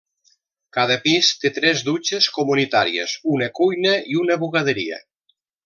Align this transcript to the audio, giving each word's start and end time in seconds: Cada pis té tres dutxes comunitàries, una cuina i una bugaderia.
Cada 0.77 0.95
pis 1.03 1.29
té 1.43 1.51
tres 1.57 1.83
dutxes 1.89 2.29
comunitàries, 2.39 3.13
una 3.35 3.51
cuina 3.61 3.93
i 4.15 4.19
una 4.25 4.39
bugaderia. 4.47 5.03